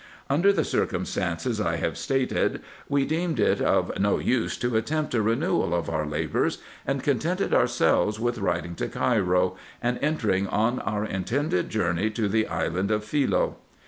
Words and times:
Under 0.31 0.51
the 0.51 0.63
circumstances 0.63 1.61
I 1.61 1.75
have 1.75 1.95
stated, 1.95 2.63
we 2.89 3.05
deemed 3.05 3.39
it 3.39 3.61
of 3.61 3.99
no 3.99 4.17
use 4.17 4.57
to 4.57 4.75
attempt 4.75 5.13
a 5.13 5.21
renewal 5.21 5.75
of 5.75 5.91
our 5.91 6.07
labours, 6.07 6.57
and 6.87 7.03
contented 7.03 7.53
ourselves 7.53 8.19
with 8.19 8.39
writing 8.39 8.73
to 8.77 8.87
Cairo, 8.87 9.57
and 9.79 9.99
entering 10.01 10.47
on 10.47 10.79
our 10.79 11.05
intended 11.05 11.69
journey 11.69 12.09
to 12.09 12.27
the 12.27 12.45
IN 12.45 12.45
EGYPT, 12.45 12.49
NUBIA, 12.49 12.49
&c. 12.49 12.49
199 12.49 12.73
island 12.73 12.89
of 12.91 13.05
Philoe. 13.05 13.57